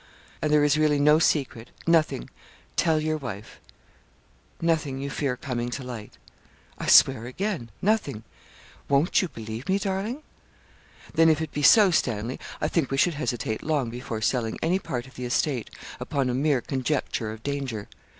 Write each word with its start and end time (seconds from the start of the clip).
'And 0.41 0.51
there 0.51 0.63
is 0.63 0.79
really 0.79 0.97
no 0.99 1.19
secret 1.19 1.69
nothing 1.85 2.27
tell 2.75 2.99
your 2.99 3.17
wife 3.17 3.59
nothing 4.59 4.97
you 4.99 5.11
fear 5.11 5.37
coming 5.37 5.69
to 5.69 5.83
light?' 5.83 6.17
'I 6.79 6.87
swear 6.87 7.25
again, 7.27 7.69
nothing. 7.83 8.23
Won't 8.89 9.21
you 9.21 9.27
believe 9.27 9.69
me, 9.69 9.77
darling?' 9.77 10.23
'Then, 11.13 11.29
if 11.29 11.39
it 11.39 11.51
be 11.51 11.61
so, 11.61 11.91
Stanley, 11.91 12.39
I 12.59 12.67
think 12.67 12.89
we 12.89 12.97
should 12.97 13.13
hesitate 13.13 13.61
long 13.61 13.91
before 13.91 14.21
selling 14.21 14.57
any 14.63 14.79
part 14.79 15.05
of 15.05 15.13
the 15.13 15.25
estate, 15.25 15.69
upon 15.99 16.31
a 16.31 16.33
mere 16.33 16.61
conjecture 16.61 17.31
of 17.31 17.43
danger. 17.43 17.87